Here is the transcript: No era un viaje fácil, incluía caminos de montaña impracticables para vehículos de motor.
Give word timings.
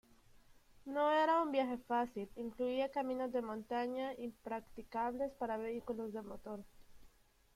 No 0.93 1.11
era 1.11 1.43
un 1.43 1.51
viaje 1.51 1.77
fácil, 1.87 2.27
incluía 2.35 2.89
caminos 2.89 3.31
de 3.31 3.43
montaña 3.43 4.15
impracticables 4.17 5.31
para 5.33 5.57
vehículos 5.57 6.11
de 6.11 6.23
motor. 6.23 6.63